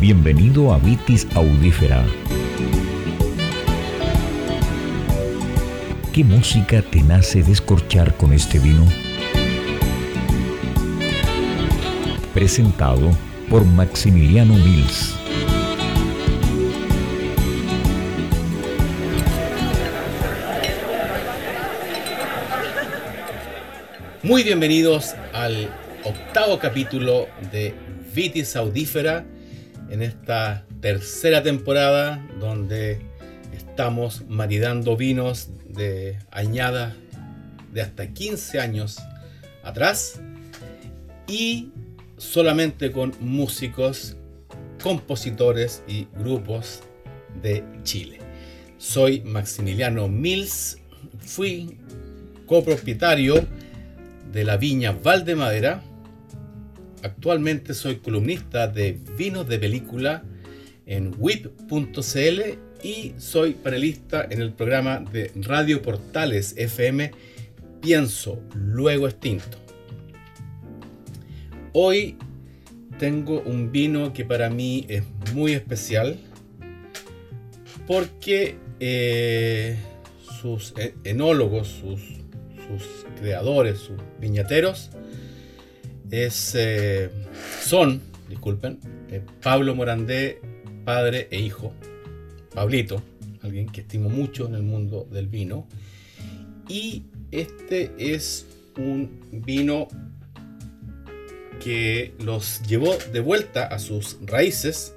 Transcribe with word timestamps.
Bienvenido 0.00 0.72
a 0.72 0.78
Vitis 0.78 1.26
Audífera. 1.34 2.06
¿Qué 6.12 6.22
música 6.22 6.82
te 6.82 7.02
nace 7.02 7.42
descorchar 7.42 8.16
con 8.16 8.32
este 8.32 8.60
vino? 8.60 8.86
Presentado 12.32 13.10
por 13.50 13.64
Maximiliano 13.64 14.54
Mills. 14.54 15.16
Muy 24.22 24.44
bienvenidos 24.44 25.16
al 25.32 25.68
octavo 26.04 26.60
capítulo 26.60 27.26
de 27.50 27.74
Vitis 28.14 28.54
Audífera 28.54 29.24
en 29.90 30.02
esta 30.02 30.66
tercera 30.80 31.42
temporada 31.42 32.26
donde 32.40 33.00
estamos 33.52 34.24
maridando 34.28 34.96
vinos 34.96 35.50
de 35.68 36.18
añada 36.30 36.96
de 37.72 37.82
hasta 37.82 38.12
15 38.12 38.60
años 38.60 38.98
atrás 39.62 40.20
y 41.26 41.70
solamente 42.16 42.90
con 42.90 43.14
músicos, 43.20 44.16
compositores 44.82 45.82
y 45.86 46.06
grupos 46.18 46.80
de 47.42 47.64
Chile. 47.82 48.18
Soy 48.78 49.20
Maximiliano 49.20 50.08
Mills, 50.08 50.78
fui 51.18 51.76
copropietario 52.46 53.46
de 54.32 54.44
la 54.44 54.56
viña 54.56 54.92
Valdemadera. 54.92 55.82
Actualmente 57.02 57.74
soy 57.74 57.96
columnista 57.96 58.68
de 58.68 58.98
vinos 59.16 59.48
de 59.48 59.58
película 59.58 60.24
en 60.86 61.14
whip.cl 61.16 62.40
y 62.82 63.14
soy 63.18 63.52
panelista 63.52 64.26
en 64.28 64.40
el 64.40 64.52
programa 64.52 65.00
de 65.00 65.30
Radio 65.36 65.82
Portales 65.82 66.54
FM 66.56 67.12
Pienso, 67.80 68.42
luego 68.54 69.06
extinto. 69.06 69.58
Hoy 71.72 72.16
tengo 72.98 73.40
un 73.42 73.70
vino 73.70 74.12
que 74.12 74.24
para 74.24 74.50
mí 74.50 74.84
es 74.88 75.04
muy 75.32 75.52
especial 75.52 76.18
porque 77.86 78.56
eh, 78.80 79.76
sus 80.40 80.74
e-, 80.76 80.94
enólogos, 81.04 81.68
sus, 81.68 82.00
sus, 82.66 83.06
creadores, 83.20 83.78
sus 83.78 83.96
viñateros, 84.20 84.90
es, 86.10 86.54
eh, 86.54 87.10
son, 87.60 88.02
disculpen, 88.28 88.78
eh, 89.10 89.22
Pablo 89.42 89.74
Morandé, 89.74 90.40
padre 90.84 91.28
e 91.30 91.40
hijo, 91.40 91.72
Pablito, 92.54 93.02
alguien 93.42 93.66
que 93.66 93.82
estimo 93.82 94.08
mucho 94.08 94.46
en 94.46 94.54
el 94.54 94.62
mundo 94.62 95.06
del 95.10 95.28
vino, 95.28 95.66
y 96.68 97.04
este 97.30 97.92
es 97.98 98.46
un 98.76 99.20
vino 99.30 99.88
que 101.60 102.14
los 102.20 102.62
llevó 102.62 102.96
de 103.12 103.20
vuelta 103.20 103.66
a 103.66 103.78
sus 103.78 104.18
raíces 104.24 104.94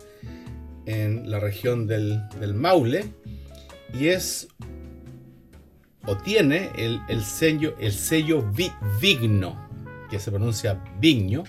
en 0.86 1.30
la 1.30 1.40
región 1.40 1.88
del, 1.88 2.22
Maule 2.54 3.06
y 4.00 4.08
es 4.08 4.48
o 6.08 6.18
tiene 6.18 6.72
el, 6.78 7.24
sello, 7.24 7.76
el 7.80 7.92
sello 7.92 8.52
Vigno, 9.00 9.61
que 10.12 10.20
se 10.20 10.30
pronuncia 10.30 10.84
Vigno, 11.00 11.46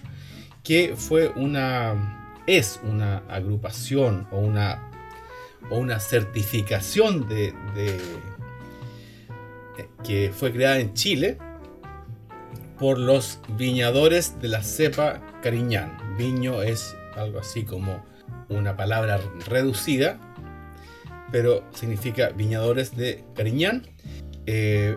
que 0.62 0.94
fue 0.96 1.28
una, 1.34 2.40
es 2.46 2.80
una 2.84 3.18
agrupación 3.28 4.28
o 4.30 4.38
una, 4.38 4.90
o 5.68 5.76
una 5.78 5.98
certificación 5.98 7.28
de, 7.28 7.52
que 10.04 10.32
fue 10.32 10.52
creada 10.52 10.78
en 10.78 10.94
Chile 10.94 11.38
por 12.78 12.98
los 12.98 13.40
viñadores 13.56 14.40
de 14.40 14.48
la 14.48 14.62
cepa 14.62 15.20
Cariñán. 15.42 15.98
Viño 16.16 16.62
es 16.62 16.96
algo 17.16 17.40
así 17.40 17.64
como 17.64 18.04
una 18.48 18.76
palabra 18.76 19.20
reducida, 19.48 20.18
pero 21.30 21.64
significa 21.74 22.30
viñadores 22.30 22.96
de 22.96 23.24
Cariñán. 23.34 23.86
Eh, 24.46 24.96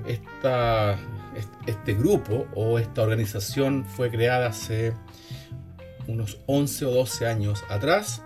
este 1.66 1.94
grupo 1.94 2.48
o 2.56 2.80
esta 2.80 3.02
organización 3.02 3.86
fue 3.86 4.10
creada 4.10 4.48
hace 4.48 4.94
unos 6.08 6.40
11 6.46 6.86
o 6.86 6.92
12 6.92 7.28
años 7.28 7.64
atrás 7.70 8.22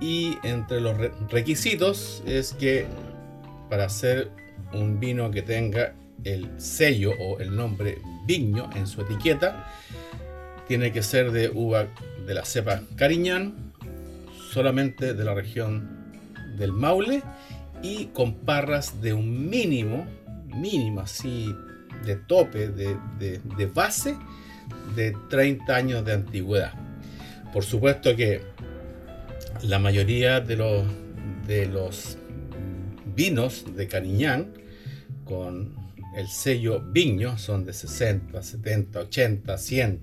y 0.00 0.38
entre 0.44 0.80
los 0.80 0.96
requisitos 1.30 2.22
es 2.26 2.52
que 2.52 2.86
para 3.68 3.84
hacer 3.84 4.30
un 4.72 5.00
vino 5.00 5.30
que 5.30 5.42
tenga 5.42 5.94
el 6.24 6.48
sello 6.60 7.12
o 7.18 7.38
el 7.38 7.54
nombre 7.54 7.98
Vigno 8.26 8.68
en 8.74 8.86
su 8.86 9.00
etiqueta. 9.00 9.66
Tiene 10.66 10.92
que 10.92 11.02
ser 11.02 11.32
de 11.32 11.48
uva 11.48 11.86
de 12.26 12.34
la 12.34 12.44
cepa 12.44 12.82
Cariñán, 12.96 13.72
solamente 14.52 15.14
de 15.14 15.24
la 15.24 15.34
región 15.34 16.12
del 16.58 16.72
Maule 16.72 17.22
y 17.82 18.06
con 18.06 18.34
parras 18.34 19.00
de 19.00 19.14
un 19.14 19.48
mínimo, 19.48 20.06
mínimo 20.46 21.00
así 21.00 21.54
de 22.04 22.16
tope, 22.16 22.68
de, 22.68 23.66
base, 23.66 24.16
de 24.94 25.16
30 25.28 25.74
años 25.74 26.04
de 26.04 26.12
antigüedad. 26.12 26.72
Por 27.52 27.64
supuesto 27.64 28.14
que 28.14 28.42
la 29.62 29.78
mayoría 29.78 30.40
de 30.40 30.56
los, 31.66 32.18
vinos 33.14 33.64
de 33.74 33.88
Cariñán 33.88 34.52
con 35.24 35.74
el 36.16 36.28
sello 36.28 36.80
Viño 36.80 37.36
son 37.38 37.64
de 37.64 37.72
60, 37.72 38.42
70, 38.42 39.00
80, 39.00 39.58
100 39.58 40.00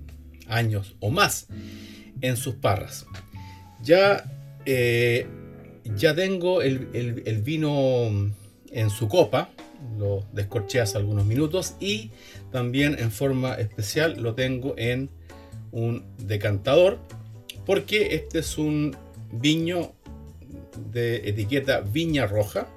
años 0.48 0.96
o 1.00 1.12
más 1.12 1.48
en 2.22 2.38
sus 2.38 2.56
parras. 2.56 3.06
Ya, 3.82 4.24
eh, 4.66 5.28
ya 5.96 6.16
tengo 6.16 6.62
el, 6.62 7.42
vino 7.44 8.34
en 8.72 8.90
su 8.90 9.08
copa, 9.08 9.50
lo 9.98 10.24
descorché 10.34 10.82
hace 10.82 10.98
algunos 10.98 11.26
minutos 11.26 11.76
y 11.80 12.12
también 12.52 12.98
en 13.00 13.12
forma 13.12 13.56
especial 13.56 14.22
lo 14.22 14.36
tengo 14.36 14.74
en 14.78 15.10
un 15.72 16.04
decantador 16.18 17.00
porque 17.66 18.16
este 18.16 18.40
es 18.40 18.58
un 18.58 18.96
viño 19.32 19.94
de 20.92 21.30
etiqueta 21.30 21.82
Viña 21.82 22.28
Roja 22.28 22.68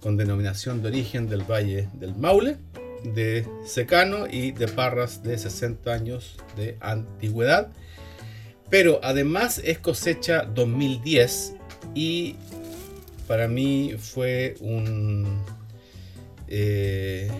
con 0.00 0.16
denominación 0.16 0.82
de 0.82 0.88
origen 0.88 1.28
del 1.28 1.42
Valle 1.42 1.88
del 1.94 2.14
Maule, 2.14 2.56
de 3.04 3.46
secano 3.64 4.26
y 4.30 4.52
de 4.52 4.68
parras 4.68 5.22
de 5.22 5.38
60 5.38 5.92
años 5.92 6.36
de 6.56 6.76
antigüedad. 6.80 7.68
Pero 8.70 9.00
además 9.02 9.60
es 9.64 9.78
cosecha 9.78 10.42
2010 10.42 11.54
y 11.94 12.36
para 13.26 13.48
mí 13.48 13.94
fue 13.98 14.56
un... 14.60 15.42
Eh, 16.50 17.30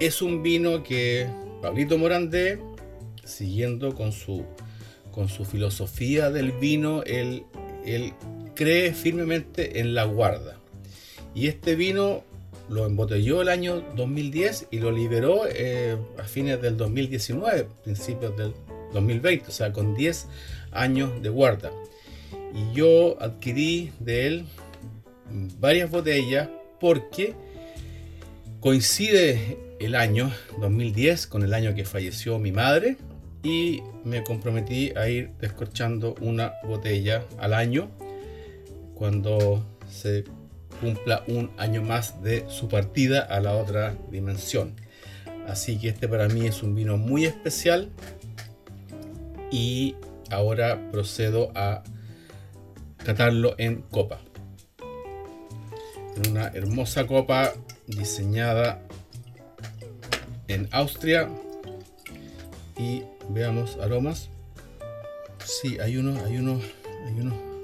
es 0.00 0.20
un 0.20 0.42
vino 0.42 0.82
que 0.82 1.28
Pablito 1.62 1.96
Morandé, 1.96 2.58
siguiendo 3.24 3.94
con 3.94 4.12
su, 4.12 4.44
con 5.12 5.28
su 5.28 5.44
filosofía 5.44 6.30
del 6.30 6.52
vino, 6.52 7.02
él, 7.04 7.44
cree 8.54 8.92
firmemente 8.92 9.80
en 9.80 9.94
la 9.94 10.04
guarda. 10.04 10.58
Y 11.34 11.46
este 11.46 11.74
vino 11.76 12.24
lo 12.68 12.86
embotelló 12.86 13.42
el 13.42 13.48
año 13.48 13.82
2010 13.96 14.68
y 14.70 14.78
lo 14.78 14.90
liberó 14.90 15.42
eh, 15.48 15.96
a 16.18 16.24
fines 16.24 16.60
del 16.60 16.76
2019, 16.76 17.68
principios 17.82 18.36
del 18.36 18.52
2020, 18.92 19.48
o 19.48 19.52
sea, 19.52 19.72
con 19.72 19.94
10 19.94 20.26
años 20.72 21.22
de 21.22 21.28
guarda. 21.28 21.70
Y 22.54 22.76
yo 22.76 23.16
adquirí 23.20 23.92
de 24.00 24.26
él 24.26 24.44
varias 25.58 25.90
botellas 25.90 26.48
porque 26.80 27.34
coincide 28.64 29.58
el 29.78 29.94
año 29.94 30.32
2010 30.58 31.26
con 31.26 31.42
el 31.42 31.52
año 31.52 31.74
que 31.74 31.84
falleció 31.84 32.38
mi 32.38 32.50
madre 32.50 32.96
y 33.42 33.82
me 34.04 34.24
comprometí 34.24 34.90
a 34.96 35.06
ir 35.06 35.32
descorchando 35.38 36.14
una 36.22 36.54
botella 36.66 37.26
al 37.36 37.52
año 37.52 37.90
cuando 38.94 39.62
se 39.86 40.24
cumpla 40.80 41.24
un 41.28 41.50
año 41.58 41.82
más 41.82 42.22
de 42.22 42.46
su 42.48 42.70
partida 42.70 43.20
a 43.20 43.38
la 43.40 43.54
otra 43.54 43.98
dimensión. 44.10 44.74
Así 45.46 45.78
que 45.78 45.90
este 45.90 46.08
para 46.08 46.26
mí 46.28 46.46
es 46.46 46.62
un 46.62 46.74
vino 46.74 46.96
muy 46.96 47.26
especial 47.26 47.90
y 49.50 49.94
ahora 50.30 50.90
procedo 50.90 51.52
a 51.54 51.82
catarlo 52.96 53.56
en 53.58 53.82
copa. 53.82 54.20
En 56.16 56.30
una 56.30 56.46
hermosa 56.46 57.06
copa 57.06 57.52
diseñada 57.86 58.80
en 60.48 60.68
Austria 60.72 61.28
y 62.76 63.04
veamos 63.28 63.76
aromas. 63.76 64.28
Sí, 65.44 65.78
hay 65.78 65.96
uno, 65.96 66.18
hay 66.24 66.38
uno, 66.38 66.60
hay 67.06 67.20
uno 67.20 67.54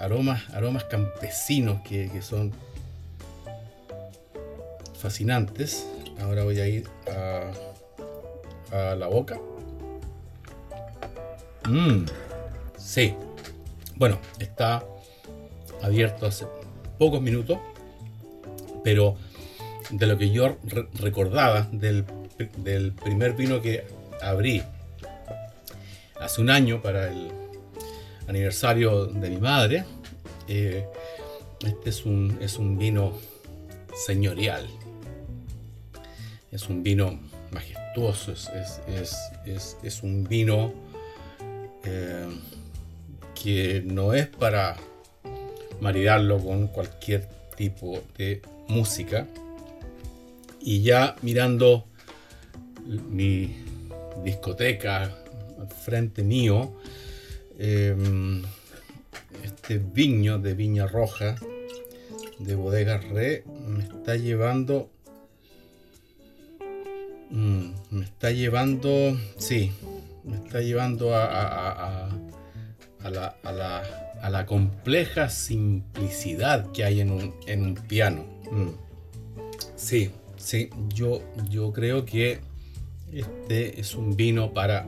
aromas, 0.00 0.48
aromas 0.50 0.84
campesinos 0.84 1.82
que, 1.82 2.10
que 2.10 2.22
son 2.22 2.52
fascinantes. 4.98 5.86
Ahora 6.20 6.44
voy 6.44 6.58
a 6.60 6.66
ir 6.66 6.88
a, 8.72 8.76
a 8.76 8.94
la 8.94 9.06
boca. 9.06 9.38
Mmm, 11.68 12.04
sí. 12.76 13.14
Bueno, 13.96 14.18
está 14.38 14.82
abierto 15.82 16.26
hace 16.26 16.46
pocos 16.98 17.20
minutos, 17.20 17.58
pero 18.82 19.16
de 19.90 20.06
lo 20.06 20.16
que 20.16 20.30
yo 20.30 20.56
recordaba 20.94 21.68
del, 21.72 22.04
del, 22.58 22.92
primer 22.92 23.34
vino 23.34 23.60
que 23.60 23.84
abrí 24.22 24.62
hace 26.20 26.40
un 26.40 26.50
año 26.50 26.80
para 26.82 27.08
el 27.08 27.28
aniversario 28.28 29.06
de 29.06 29.30
mi 29.30 29.38
madre, 29.38 29.84
eh, 30.46 30.86
este 31.64 31.90
es 31.90 32.04
un, 32.04 32.38
es 32.40 32.56
un 32.58 32.78
vino 32.78 33.18
señorial, 33.94 34.66
es 36.52 36.68
un 36.68 36.82
vino 36.82 37.18
majestuoso, 37.50 38.32
es, 38.32 40.02
un 40.02 40.24
vino 40.24 40.72
eh, 41.84 42.26
que 43.42 43.82
no 43.84 44.14
es 44.14 44.28
para 44.28 44.76
maridarlo 45.80 46.38
con 46.38 46.68
cualquier 46.68 47.28
tipo 47.56 48.02
de 48.16 48.42
música. 48.70 49.26
Y 50.60 50.82
ya 50.82 51.16
mirando 51.22 51.86
mi 52.86 53.56
discoteca 54.24 55.02
al 55.02 55.68
frente 55.68 56.22
mío, 56.22 56.74
em, 57.58 58.42
este 59.42 59.78
viño 59.78 60.38
de 60.38 60.54
Viña 60.54 60.86
Roja 60.86 61.36
de 62.38 62.54
Bodega 62.54 62.98
Re 62.98 63.44
me 63.66 63.80
está 63.80 64.16
llevando 64.16 64.90
Mm, 67.30 67.70
me 67.90 68.04
está 68.04 68.32
llevando, 68.32 69.16
sí, 69.38 69.70
me 70.24 70.36
está 70.36 70.60
llevando 70.62 71.14
a, 71.14 72.08
a, 73.04 74.30
la, 74.30 74.46
compleja 74.46 75.28
simplicidad 75.28 76.72
que 76.72 76.82
hay 76.82 77.00
en 77.00 77.12
un, 77.12 77.74
piano. 77.86 78.24
Mm. 78.50 78.70
Sí, 79.76 80.10
sí, 80.36 80.70
yo, 80.94 81.22
yo 81.48 81.72
creo 81.72 82.04
que 82.04 82.40
este 83.12 83.80
es 83.80 83.94
un 83.94 84.16
vino 84.16 84.52
para 84.52 84.86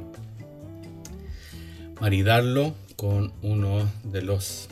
maridarlo 2.01 2.75
con 2.97 3.33
uno 3.43 3.89
de 4.05 4.23
los, 4.23 4.69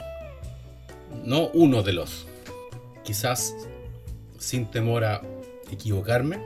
no 1.24 1.48
uno 1.54 1.82
de 1.82 1.92
los, 1.92 2.26
quizás 3.04 3.54
sin 4.38 4.66
temor 4.70 5.04
a 5.04 5.22
equivocarme, 5.70 6.40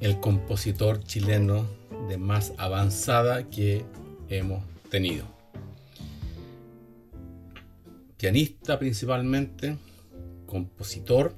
el 0.00 0.20
compositor 0.20 1.02
chileno 1.02 1.66
de 2.08 2.18
más 2.18 2.52
avanzada 2.58 3.48
que 3.48 3.84
hemos 4.28 4.62
tenido. 4.90 5.24
Pianista 8.16 8.78
principalmente, 8.78 9.76
compositor, 10.46 11.34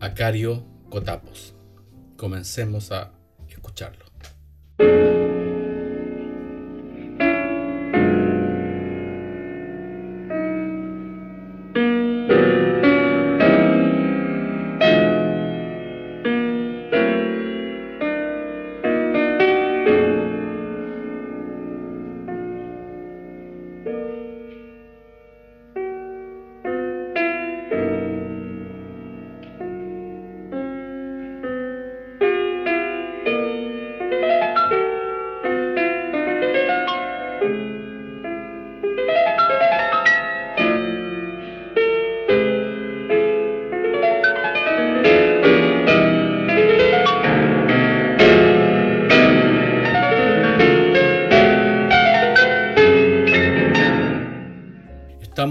Acario 0.00 0.64
Cotapos. 0.90 1.56
Comencemos 2.16 2.92
a 2.92 3.12
escucharlo. 3.48 4.07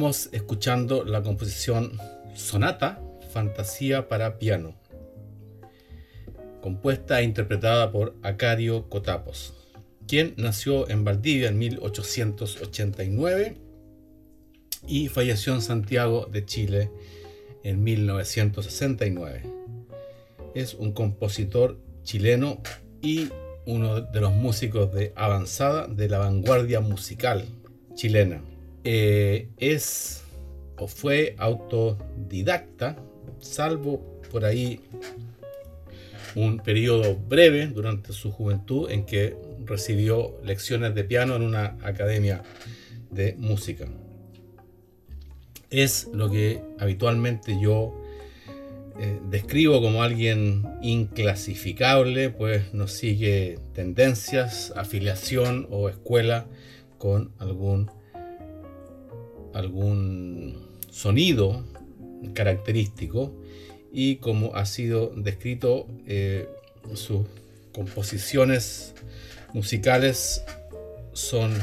Estamos 0.07 0.29
escuchando 0.31 1.03
la 1.03 1.21
composición 1.21 1.91
Sonata, 2.33 3.01
Fantasía 3.33 4.07
para 4.07 4.39
piano, 4.39 4.73
compuesta 6.61 7.19
e 7.19 7.25
interpretada 7.25 7.91
por 7.91 8.15
Acario 8.23 8.87
Cotapos, 8.87 9.53
quien 10.07 10.33
nació 10.37 10.89
en 10.89 11.03
Valdivia 11.03 11.49
en 11.49 11.57
1889 11.57 13.57
y 14.87 15.09
falleció 15.09 15.53
en 15.53 15.61
Santiago 15.61 16.29
de 16.31 16.45
Chile 16.45 16.89
en 17.65 17.83
1969. 17.83 19.43
Es 20.55 20.73
un 20.73 20.93
compositor 20.93 21.81
chileno 22.03 22.61
y 23.01 23.27
uno 23.65 23.99
de 23.99 24.21
los 24.21 24.31
músicos 24.31 24.93
de 24.93 25.11
avanzada 25.17 25.87
de 25.87 26.07
la 26.07 26.19
vanguardia 26.19 26.79
musical 26.79 27.43
chilena. 27.93 28.41
Eh, 28.89 29.49
es 29.57 30.23
o 30.77 30.87
fue 30.87 31.35
autodidacta, 31.39 32.95
salvo 33.41 34.21
por 34.31 34.45
ahí 34.45 34.79
un 36.35 36.59
periodo 36.59 37.17
breve 37.17 37.67
durante 37.67 38.13
su 38.13 38.31
juventud 38.31 38.89
en 38.89 39.05
que 39.05 39.35
recibió 39.65 40.39
lecciones 40.41 40.95
de 40.95 41.03
piano 41.03 41.35
en 41.35 41.41
una 41.41 41.75
academia 41.83 42.43
de 43.11 43.35
música. 43.37 43.89
Es 45.69 46.07
lo 46.13 46.31
que 46.31 46.61
habitualmente 46.79 47.59
yo 47.61 47.93
eh, 49.01 49.19
describo 49.29 49.81
como 49.81 50.01
alguien 50.01 50.65
inclasificable, 50.81 52.29
pues 52.29 52.73
no 52.73 52.87
sigue 52.87 53.59
tendencias, 53.73 54.71
afiliación 54.77 55.67
o 55.71 55.89
escuela 55.89 56.45
con 56.97 57.33
algún 57.37 57.96
algún 59.53 60.57
sonido 60.89 61.63
característico 62.33 63.33
y 63.91 64.17
como 64.17 64.55
ha 64.55 64.65
sido 64.65 65.11
descrito 65.15 65.87
eh, 66.07 66.47
sus 66.93 67.25
composiciones 67.73 68.93
musicales 69.53 70.43
son 71.13 71.53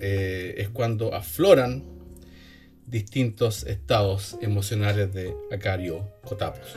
eh, 0.00 0.54
es 0.58 0.68
cuando 0.68 1.14
afloran 1.14 1.82
distintos 2.86 3.64
estados 3.64 4.38
emocionales 4.40 5.12
de 5.12 5.34
Acario 5.52 6.08
Cotapos. 6.24 6.76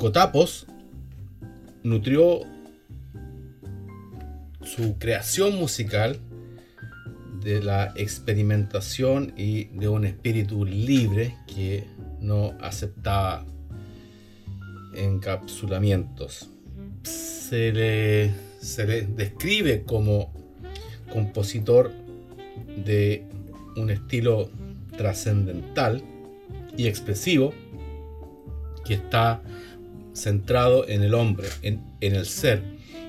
Cotapos 0.00 0.66
nutrió 1.82 2.40
su 4.64 4.96
creación 4.96 5.56
musical 5.56 6.18
de 7.44 7.62
la 7.62 7.92
experimentación 7.96 9.34
y 9.36 9.64
de 9.64 9.88
un 9.88 10.06
espíritu 10.06 10.64
libre 10.64 11.36
que 11.46 11.84
no 12.18 12.54
aceptaba 12.62 13.44
encapsulamientos. 14.94 16.48
Se 17.02 17.70
le, 17.70 18.32
se 18.58 18.86
le 18.86 19.02
describe 19.02 19.82
como 19.82 20.32
compositor 21.12 21.92
de 22.86 23.26
un 23.76 23.90
estilo 23.90 24.50
trascendental 24.96 26.02
y 26.74 26.86
expresivo 26.86 27.52
que 28.82 28.94
está 28.94 29.42
centrado 30.20 30.86
en 30.86 31.02
el 31.02 31.14
hombre, 31.14 31.48
en, 31.62 31.82
el 32.00 32.26
ser 32.26 32.62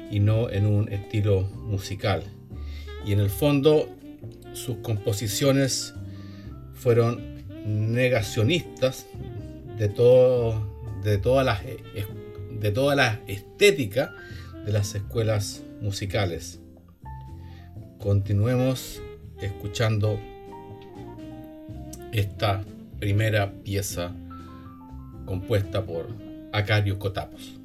y 0.10 0.20
no 0.20 0.50
en 0.50 0.66
un 0.66 0.92
estilo 0.92 1.42
musical. 1.42 2.24
Y 3.06 3.14
en 3.14 3.20
el 3.20 3.30
fondo 3.30 3.90
sus 4.54 4.78
composiciones 4.78 5.94
fueron 6.74 7.22
negacionistas 7.66 9.06
de, 9.78 9.90
todo, 9.90 10.68
de, 11.04 11.20
las, 11.44 11.62
de 12.60 12.72
toda 12.72 12.96
la 12.96 13.20
estética 13.28 14.14
de 14.66 14.72
las 14.72 14.96
escuelas 14.96 15.64
musicales. 15.82 16.60
Continuemos 18.00 19.02
escuchando 19.42 20.20
esta 22.12 22.64
primera 23.00 23.52
pieza 23.64 24.12
compuesta 25.26 25.86
por 25.86 26.31
Acario 26.52 26.98
Cotapos. 26.98 27.61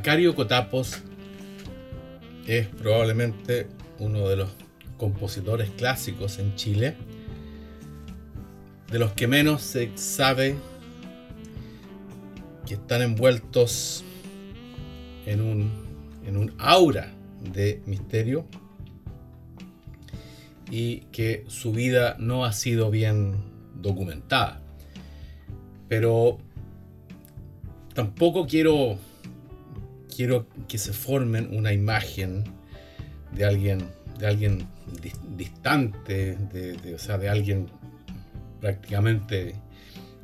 Acario 0.00 0.34
Cotapos 0.34 1.02
es 2.46 2.66
probablemente 2.68 3.68
uno 3.98 4.26
de 4.30 4.36
los 4.36 4.48
compositores 4.96 5.68
clásicos 5.76 6.38
en 6.38 6.54
Chile, 6.54 6.96
de 8.90 8.98
los 8.98 9.12
que 9.12 9.26
menos 9.26 9.60
se 9.60 9.90
sabe 9.96 10.56
que 12.66 12.74
están 12.74 13.02
envueltos 13.02 14.02
en 15.26 15.42
un, 15.42 15.70
en 16.26 16.38
un 16.38 16.54
aura 16.56 17.12
de 17.52 17.82
misterio 17.84 18.46
y 20.70 21.00
que 21.12 21.44
su 21.48 21.72
vida 21.72 22.16
no 22.18 22.46
ha 22.46 22.54
sido 22.54 22.90
bien 22.90 23.34
documentada. 23.74 24.62
Pero 25.88 26.38
tampoco 27.92 28.46
quiero 28.46 28.98
quiero 30.20 30.46
que 30.68 30.76
se 30.76 30.92
formen 30.92 31.48
una 31.56 31.72
imagen 31.72 32.44
de 33.32 33.46
alguien, 33.46 33.88
de 34.18 34.26
alguien 34.26 34.68
distante, 35.34 36.36
de, 36.52 36.94
o 36.94 36.98
sea, 36.98 37.16
de 37.16 37.30
alguien 37.30 37.70
prácticamente 38.60 39.54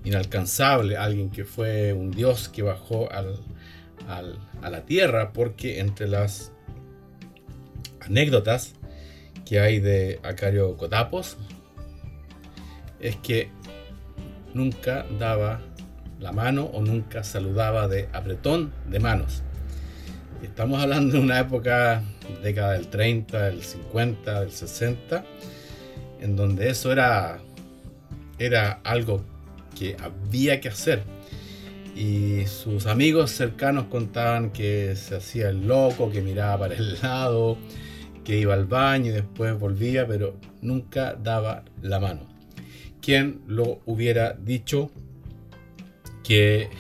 inalcanzable, 0.04 0.98
alguien 0.98 1.30
que 1.30 1.46
fue 1.46 1.94
un 1.94 2.10
dios 2.10 2.50
que 2.50 2.60
bajó 2.60 3.08
a 3.10 4.68
la 4.68 4.84
tierra, 4.84 5.32
porque 5.32 5.80
entre 5.80 6.08
las 6.08 6.52
anécdotas 8.00 8.74
que 9.46 9.60
hay 9.60 9.80
de 9.80 10.20
Acario 10.24 10.76
Cotapos 10.76 11.38
es 13.00 13.16
que 13.16 13.48
nunca 14.52 15.06
daba 15.18 15.62
la 16.20 16.32
mano 16.32 16.66
o 16.66 16.82
nunca 16.82 17.24
saludaba 17.24 17.88
de 17.88 18.10
apretón 18.12 18.74
de 18.90 19.00
manos. 19.00 19.42
Estamos 20.46 20.80
hablando 20.80 21.14
de 21.14 21.20
una 21.20 21.40
época, 21.40 22.02
década 22.42 22.72
del 22.74 22.86
30, 22.86 23.46
del 23.46 23.62
50, 23.62 24.40
del 24.40 24.50
60, 24.52 25.24
en 26.20 26.36
donde 26.36 26.70
eso 26.70 26.92
era, 26.92 27.40
era 28.38 28.80
algo 28.84 29.22
que 29.78 29.96
había 30.00 30.60
que 30.60 30.68
hacer. 30.68 31.02
Y 31.94 32.46
sus 32.46 32.86
amigos 32.86 33.32
cercanos 33.32 33.86
contaban 33.86 34.50
que 34.50 34.94
se 34.96 35.16
hacía 35.16 35.50
el 35.50 35.66
loco, 35.66 36.10
que 36.10 36.22
miraba 36.22 36.60
para 36.60 36.74
el 36.76 37.02
lado, 37.02 37.58
que 38.24 38.38
iba 38.38 38.54
al 38.54 38.66
baño 38.66 39.10
y 39.10 39.14
después 39.14 39.58
volvía, 39.58 40.06
pero 40.06 40.36
nunca 40.62 41.14
daba 41.14 41.64
la 41.82 42.00
mano. 42.00 42.20
¿Quién 43.02 43.40
lo 43.46 43.80
hubiera 43.84 44.32
dicho 44.32 44.90
que 46.24 46.70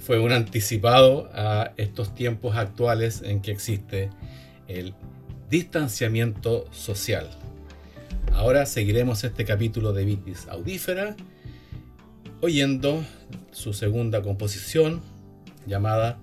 fue 0.00 0.18
un 0.18 0.32
anticipado 0.32 1.30
a 1.34 1.72
estos 1.76 2.14
tiempos 2.14 2.56
actuales 2.56 3.22
en 3.22 3.42
que 3.42 3.52
existe 3.52 4.10
el 4.66 4.94
distanciamiento 5.48 6.66
social. 6.72 7.28
Ahora 8.32 8.66
seguiremos 8.66 9.24
este 9.24 9.44
capítulo 9.44 9.92
de 9.92 10.04
Vitis 10.04 10.48
Audífera 10.48 11.16
oyendo 12.40 13.04
su 13.52 13.74
segunda 13.74 14.22
composición 14.22 15.02
llamada 15.66 16.18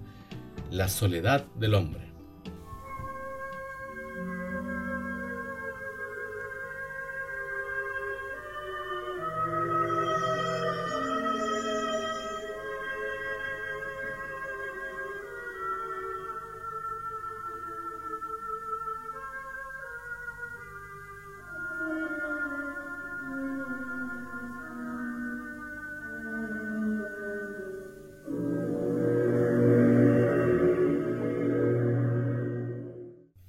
La 0.72 0.90
soledad 0.90 1.46
del 1.56 1.76
hombre. 1.76 2.07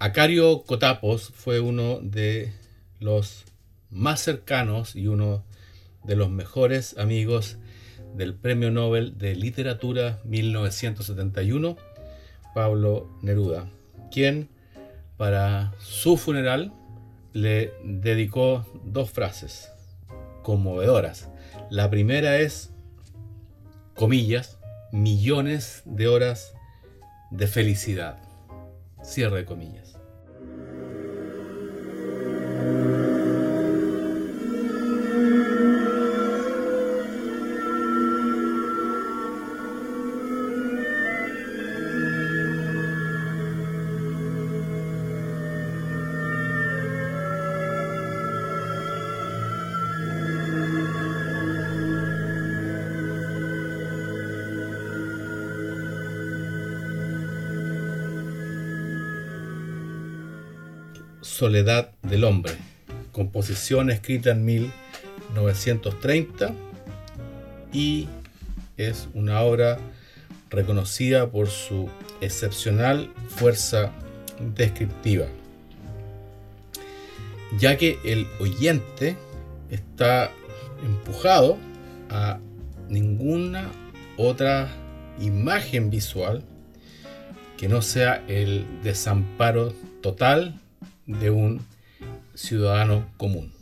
Acario 0.09 0.63
Cotapos 0.63 1.33
fue 1.35 1.61
uno 1.61 2.01
de 2.01 2.51
los 2.99 3.45
más 3.91 4.21
cercanos 4.21 4.97
y 4.97 5.07
uno 5.07 5.45
de 6.03 6.17
los 6.17 6.31
mejores 6.31 6.97
amigos 6.97 7.59
del 8.15 8.35
Premio 8.35 8.71
Nobel 8.71 9.19
de 9.19 9.35
Literatura 9.35 10.19
1971, 10.25 11.77
Pablo 12.55 13.11
Neruda, 13.21 13.69
quien 14.11 14.49
para 15.19 15.75
su 15.79 16.17
funeral 16.17 16.73
le 17.35 17.75
dedicó 17.85 18.67
dos 18.85 19.11
frases 19.11 19.69
conmovedoras. 20.43 21.29
La 21.69 21.91
primera 21.91 22.39
es, 22.39 22.73
comillas, 23.93 24.59
millones 24.91 25.83
de 25.85 26.09
horas 26.09 26.55
de 27.31 27.47
felicidad. 27.47 28.17
Cierre 29.03 29.37
de 29.37 29.45
comillas. 29.45 29.98
Soledad 61.21 61.91
del 62.03 62.25
Hombre, 62.25 62.55
composición 63.13 63.91
escrita 63.91 64.31
en 64.31 64.45
1930 64.45 66.55
y 67.73 68.09
es 68.77 69.09
una 69.15 69.43
obra 69.43 69.79
reconocida 70.51 71.31
por 71.31 71.49
su 71.49 71.89
excepcional 72.21 73.11
fuerza 73.29 73.93
descriptiva, 74.55 75.27
ya 77.59 77.77
que 77.77 77.99
el 78.05 78.27
oyente 78.41 79.17
está 79.71 80.31
empujado 80.85 81.59
a 82.11 82.39
ninguna 82.89 83.71
otra 84.17 84.69
imagen 85.21 85.91
visual 85.91 86.43
que 87.57 87.69
no 87.69 87.83
sea 87.83 88.25
el 88.29 88.65
desamparo 88.85 89.75
total 90.01 90.61
de 91.09 91.31
un 91.31 91.61
ciudadano 92.35 93.05
común. 93.17 93.58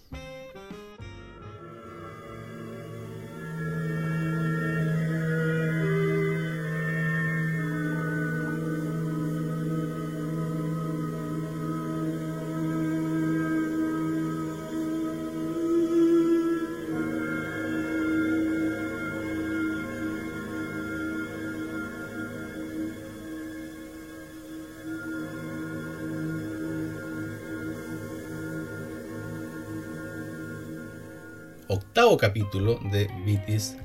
Octavo 31.76 32.16
capítulo 32.16 32.80
de 32.90 33.09
Vitis 33.25 33.76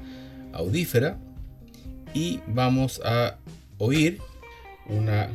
Audífera 0.53 1.17
y 2.13 2.39
vamos 2.48 3.01
a 3.03 3.38
oír 3.77 4.19
una 4.88 5.29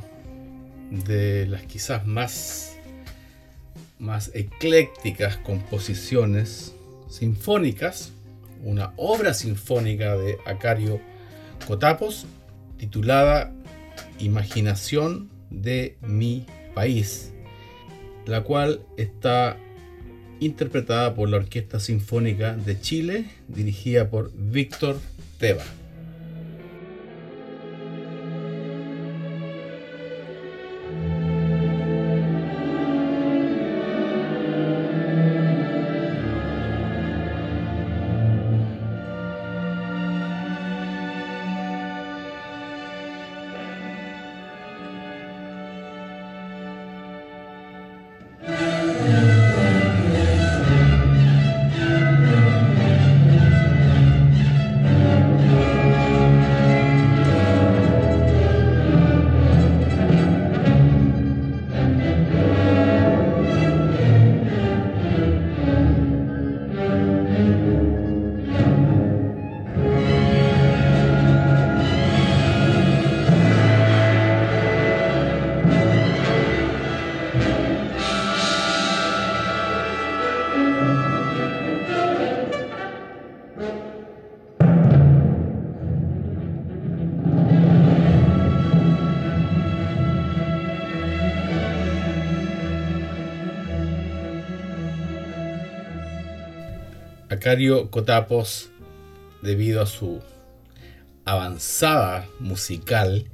de 0.90 1.46
las 1.46 1.62
quizás 1.64 2.06
más, 2.06 2.78
más 3.98 4.30
eclécticas 4.34 5.36
composiciones 5.36 6.74
sinfónicas, 7.08 8.12
una 8.64 8.92
obra 8.96 9.34
sinfónica 9.34 10.16
de 10.16 10.38
Acario 10.46 11.00
Cotapos 11.66 12.26
titulada 12.78 13.52
Imaginación 14.18 15.30
de 15.50 15.98
mi 16.00 16.46
país, 16.74 17.32
la 18.24 18.42
cual 18.42 18.80
está 18.96 19.58
interpretada 20.40 21.14
por 21.14 21.28
la 21.28 21.38
Orquesta 21.38 21.80
Sinfónica 21.80 22.54
de 22.54 22.80
Chile, 22.80 23.26
dirigida 23.48 24.10
por 24.10 24.30
Víctor 24.34 24.98
Teba. 25.38 25.64
Acario 97.36 97.90
Cotapos, 97.90 98.70
debido 99.42 99.82
a 99.82 99.86
su 99.86 100.20
avanzada 101.26 102.26
musical, 102.40 103.26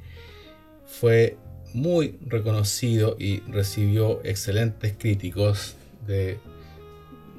fue 0.86 1.36
muy 1.72 2.18
reconocido 2.26 3.16
y 3.16 3.40
recibió 3.42 4.20
excelentes 4.24 4.94
críticos 4.98 5.76
de 6.04 6.40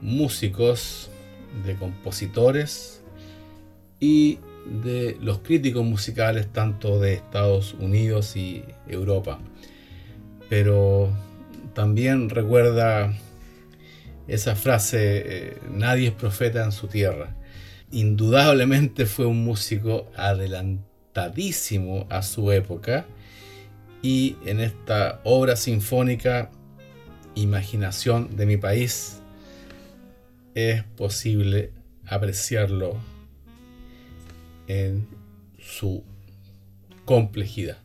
músicos, 0.02 1.10
de 1.66 1.76
compositores 1.76 3.02
y 4.00 4.40
de 4.66 5.18
los 5.20 5.40
críticos 5.40 5.84
musicales 5.84 6.48
tanto 6.48 6.98
de 6.98 7.16
Estados 7.16 7.76
Unidos 7.78 8.38
y 8.38 8.64
Europa. 8.88 9.38
Pero 10.48 11.12
también 11.74 12.30
recuerda 12.30 13.14
esa 14.28 14.56
frase, 14.56 15.24
eh, 15.26 15.58
nadie 15.70 16.08
es 16.10 16.14
profeta 16.14 16.64
en 16.64 16.72
su 16.72 16.88
tierra. 16.88 17.36
Indudablemente 17.92 19.06
fue 19.06 19.26
un 19.26 19.44
músico 19.44 20.10
adelantadísimo 20.16 22.08
a 22.10 22.22
su 22.24 22.52
época 22.52 23.06
y 24.02 24.36
en 24.46 24.60
esta 24.60 25.22
obra 25.24 25.56
sinfónica, 25.56 26.52
Imaginación 27.36 28.36
de 28.36 28.46
mi 28.46 28.58
país, 28.58 29.24
es 30.54 30.84
posible 30.84 31.72
apreciarlo 32.06 32.96
en 34.68 35.08
su 35.60 36.04
complejidad. 37.06 37.83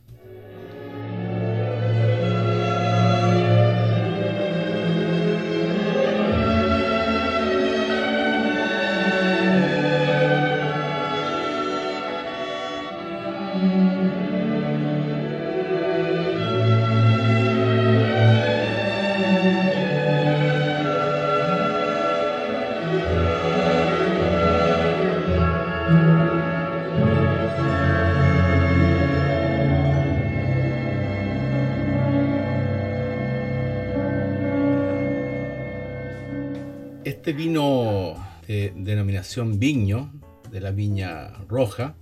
Este 37.19 37.33
vino 37.33 38.15
de 38.47 38.71
denominación 38.77 39.59
viño, 39.59 40.09
de 40.49 40.61
la 40.61 40.71
viña 40.71 41.33
roja, 41.49 41.93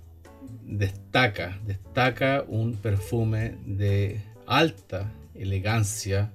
destaca, 0.64 1.58
destaca 1.66 2.44
un 2.46 2.74
perfume 2.74 3.56
de 3.66 4.22
alta 4.46 5.12
elegancia, 5.34 6.30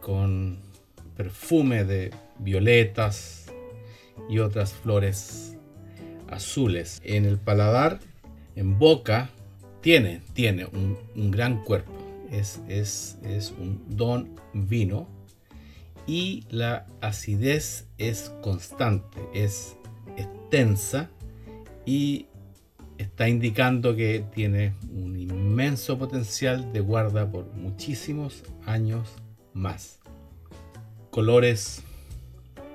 con 0.00 0.60
perfume 1.16 1.84
de 1.84 2.12
violetas 2.38 3.46
y 4.28 4.38
otras 4.38 4.72
flores 4.72 5.58
azules. 6.28 7.00
En 7.02 7.24
el 7.24 7.36
paladar, 7.36 7.98
en 8.54 8.78
boca, 8.78 9.28
tiene, 9.80 10.20
tiene 10.34 10.66
un, 10.66 11.32
gran 11.32 11.64
cuerpo. 11.64 11.90
Es, 12.30 12.60
es, 12.68 13.18
es 13.24 13.52
un 13.58 13.82
don 13.88 14.36
vino 14.54 15.19
y 16.10 16.42
la 16.50 16.86
acidez 17.00 17.86
es 17.96 18.32
constante, 18.42 19.20
es 19.32 19.76
extensa 20.16 21.08
y 21.86 22.26
está 22.98 23.28
indicando 23.28 23.94
que 23.94 24.24
tiene 24.34 24.74
un 24.92 25.16
inmenso 25.16 26.00
potencial 26.00 26.72
de 26.72 26.80
guarda 26.80 27.30
por 27.30 27.46
muchísimos 27.54 28.42
años 28.66 29.08
más. 29.54 30.00
Colores 31.12 31.84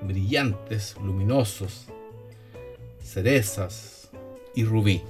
brillantes, 0.00 0.96
luminosos, 1.04 1.88
cerezas 3.02 4.10
y 4.54 4.64
rubí. 4.64 5.02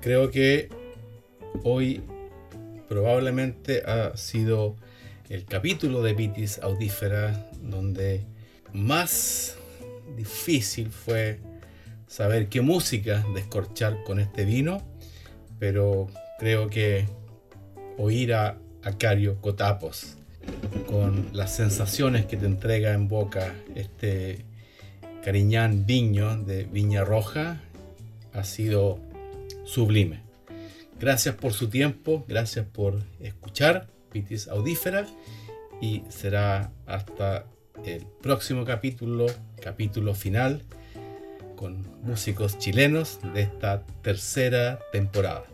Creo 0.00 0.32
que 0.32 0.68
hoy 1.62 2.02
probablemente 2.88 3.84
ha 3.86 4.16
sido 4.16 4.74
el 5.28 5.44
capítulo 5.44 6.02
de 6.02 6.14
Vitis 6.14 6.58
Audífera 6.62 7.50
donde 7.60 8.24
más 8.72 9.56
difícil 10.16 10.90
fue 10.90 11.40
saber 12.06 12.48
qué 12.48 12.62
música 12.62 13.24
descorchar 13.34 14.02
con 14.04 14.20
este 14.20 14.46
vino, 14.46 14.82
pero 15.58 16.08
creo 16.38 16.70
que 16.70 17.06
oír 17.98 18.32
a 18.32 18.58
Acario 18.82 19.40
Cotapos 19.40 20.16
con 20.86 21.28
las 21.32 21.54
sensaciones 21.54 22.24
que 22.24 22.38
te 22.38 22.46
entrega 22.46 22.94
en 22.94 23.08
boca 23.08 23.54
este 23.74 24.46
Cariñán 25.22 25.84
Viño 25.84 26.38
de 26.38 26.64
Viña 26.64 27.04
Roja 27.04 27.60
ha 28.32 28.44
sido 28.44 28.98
sublime. 29.66 30.22
Gracias 30.98 31.34
por 31.34 31.52
su 31.52 31.68
tiempo, 31.68 32.24
gracias 32.26 32.64
por 32.66 33.02
escuchar 33.20 33.97
Pitis 34.10 34.48
Audífera 34.48 35.06
y 35.80 36.02
será 36.08 36.72
hasta 36.86 37.46
el 37.84 38.06
próximo 38.22 38.64
capítulo, 38.64 39.26
capítulo 39.62 40.14
final, 40.14 40.62
con 41.56 41.86
músicos 42.02 42.58
chilenos 42.58 43.20
de 43.34 43.42
esta 43.42 43.84
tercera 44.02 44.78
temporada. 44.92 45.44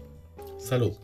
Salud. 0.58 0.96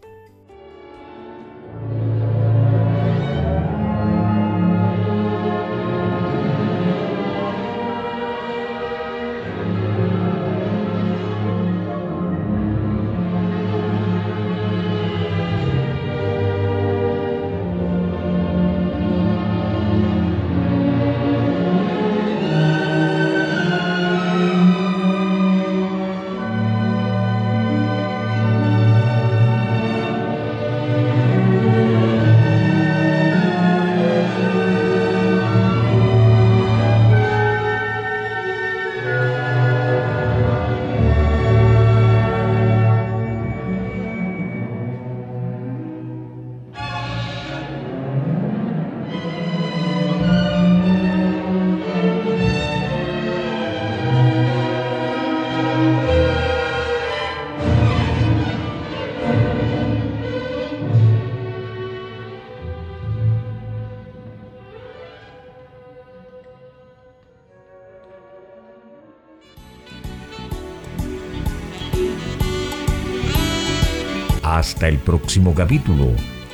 Hasta 74.80 74.88
el 74.88 74.96
próximo 74.96 75.54
capítulo 75.54 76.06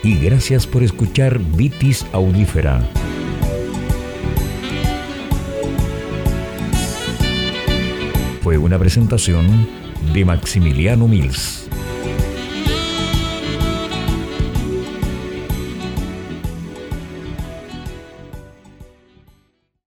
y 0.02 0.18
gracias 0.18 0.66
por 0.66 0.82
escuchar 0.82 1.38
Vitis 1.38 2.04
Audífera. 2.10 2.84
Fue 8.42 8.58
una 8.58 8.80
presentación 8.80 9.68
de 10.12 10.24
Maximiliano 10.24 11.06
Mills. 11.06 11.65